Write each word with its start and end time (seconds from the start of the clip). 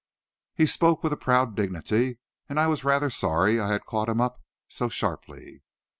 He 0.55 0.65
spoke 0.65 1.03
with 1.03 1.13
a 1.13 1.15
proud 1.15 1.55
dignity, 1.55 2.17
and 2.49 2.59
I 2.59 2.65
was 2.65 2.83
rather 2.83 3.11
sorry 3.11 3.59
I 3.59 3.69
had 3.71 3.85
caught 3.85 4.09
him 4.09 4.19
up 4.19 4.41
so 4.67 4.89
sharply. 4.89 5.61